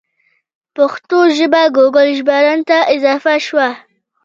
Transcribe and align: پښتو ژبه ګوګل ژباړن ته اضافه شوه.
پښتو 0.75 1.19
ژبه 1.37 1.61
ګوګل 1.75 2.09
ژباړن 2.17 2.59
ته 2.69 2.77
اضافه 2.95 3.35
شوه. 3.45 3.67